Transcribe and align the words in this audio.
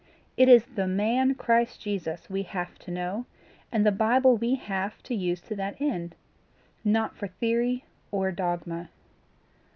It 0.35 0.49
is 0.49 0.65
the 0.65 0.87
man 0.87 1.35
Christ 1.35 1.79
Jesus 1.79 2.27
we 2.27 2.41
have 2.41 2.79
to 2.79 2.89
know, 2.89 3.27
and 3.71 3.85
the 3.85 3.91
Bible 3.91 4.35
we 4.35 4.55
have 4.55 5.03
to 5.03 5.13
use 5.13 5.41
to 5.41 5.55
that 5.57 5.79
end 5.79 6.15
not 6.83 7.15
for 7.15 7.27
theory 7.27 7.85
or 8.09 8.31
dogma. 8.31 8.89